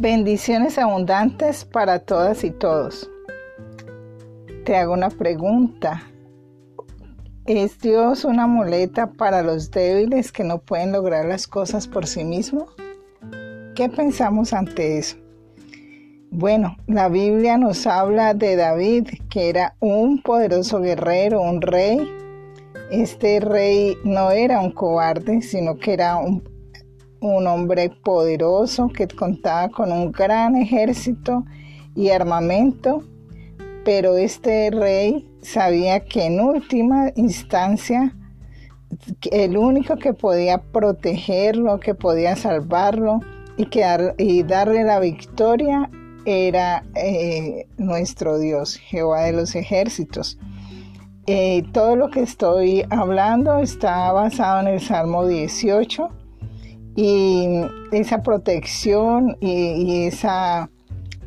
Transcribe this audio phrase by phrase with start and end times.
[0.00, 3.10] Bendiciones abundantes para todas y todos.
[4.64, 6.02] Te hago una pregunta.
[7.44, 12.24] ¿Es Dios una muleta para los débiles que no pueden lograr las cosas por sí
[12.24, 12.74] mismos?
[13.74, 15.18] ¿Qué pensamos ante eso?
[16.30, 22.10] Bueno, la Biblia nos habla de David, que era un poderoso guerrero, un rey.
[22.90, 26.42] Este rey no era un cobarde, sino que era un,
[27.20, 31.44] un hombre poderoso que contaba con un gran ejército
[31.94, 33.02] y armamento,
[33.84, 38.14] pero este rey sabía que en última instancia
[39.30, 43.20] el único que podía protegerlo, que podía salvarlo
[43.56, 43.68] y,
[44.18, 45.90] y darle la victoria
[46.24, 50.38] era eh, nuestro Dios, Jehová de los ejércitos.
[51.26, 56.19] Eh, todo lo que estoy hablando está basado en el Salmo 18
[56.96, 60.70] y esa protección y, esa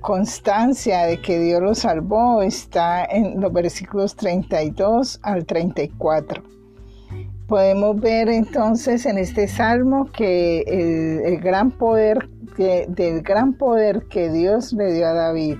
[0.00, 6.42] constancia de que Dios lo salvó está en los versículos 32 al 34.
[7.48, 10.60] Podemos ver entonces en este salmo que
[11.24, 15.56] el, gran poder, del gran poder que Dios le dio a David,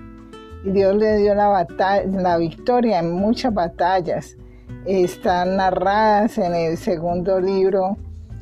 [0.65, 1.67] Dios le dio la,
[2.07, 4.37] la victoria en muchas batallas,
[4.85, 7.97] están narradas en el segundo libro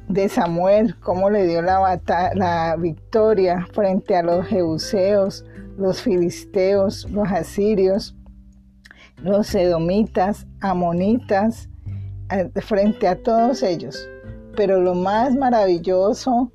[0.09, 2.01] de Samuel, cómo le dio la,
[2.35, 5.45] la victoria frente a los jebuseos,
[5.77, 8.15] los filisteos, los asirios,
[9.23, 11.69] los edomitas, amonitas,
[12.31, 14.09] eh, frente a todos ellos.
[14.57, 16.53] Pero lo más maravilloso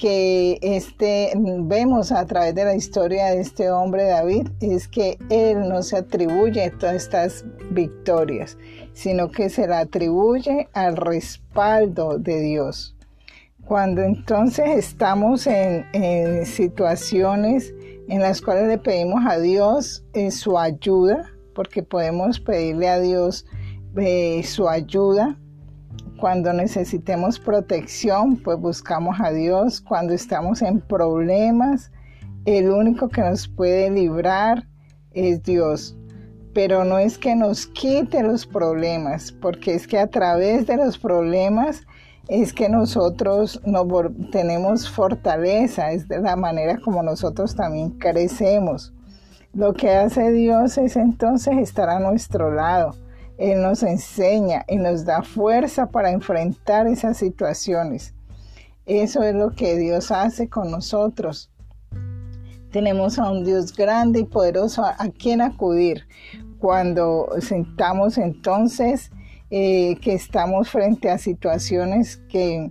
[0.00, 5.68] que este, vemos a través de la historia de este hombre David es que él
[5.68, 8.56] no se atribuye todas estas victorias,
[8.94, 12.96] sino que se la atribuye al respaldo de Dios.
[13.66, 15.84] Cuando entonces estamos en,
[16.46, 17.74] situaciones
[18.08, 23.44] en las cuales le pedimos a Dios eh, su ayuda, porque podemos pedirle a Dios
[23.96, 25.38] eh, su ayuda,
[26.20, 29.80] cuando necesitemos protección, pues buscamos a Dios.
[29.80, 31.90] Cuando estamos en problemas,
[32.44, 34.66] el único que nos puede librar
[35.12, 35.96] es Dios.
[36.52, 40.98] Pero no es que nos quite los problemas, porque es que a través de los
[40.98, 41.86] problemas
[42.28, 43.86] es que nosotros no
[44.30, 48.92] tenemos fortaleza, es de la manera como nosotros también crecemos.
[49.54, 52.94] Lo que hace Dios es entonces estar a nuestro lado
[53.40, 58.12] él nos enseña y nos da fuerza para enfrentar esas situaciones.
[58.84, 61.50] Eso es lo que Dios hace con nosotros.
[62.70, 66.06] Tenemos a un Dios grande y poderoso a, quien acudir
[66.58, 69.10] cuando sentamos entonces
[69.50, 72.70] eh, que estamos frente a situaciones que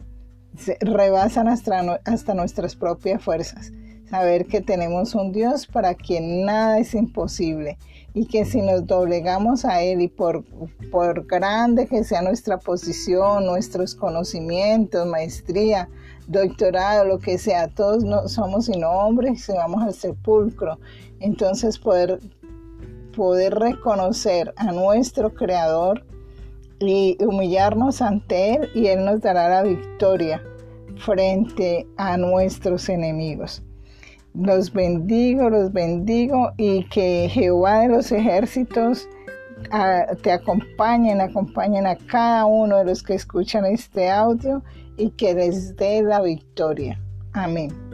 [0.82, 3.72] rebasan hasta, hasta nuestras propias fuerzas.
[4.10, 7.78] Saber que tenemos un Dios para quien nada es imposible
[8.16, 10.44] y que si nos doblegamos a Él y por,
[10.90, 15.90] por grande que sea nuestra posición, nuestros conocimientos, maestría,
[16.28, 20.80] doctorado, lo que sea, todos no somos sino hombres y vamos al sepulcro.
[21.20, 22.20] Entonces poder,
[23.16, 26.04] poder reconocer a nuestro Creador
[26.80, 30.42] y humillarnos ante Él y Él nos dará la victoria
[30.98, 33.62] frente a nuestros enemigos.
[34.40, 39.08] Los bendigo, los bendigo y que Jehová de los ejércitos
[39.72, 44.64] ah, te acompañen, acompañen a cada uno de los que escuchan este audio
[44.98, 47.00] y que les dé la victoria.
[47.34, 47.89] Amén.